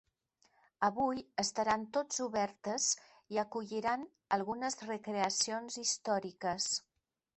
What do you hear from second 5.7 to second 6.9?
històriques.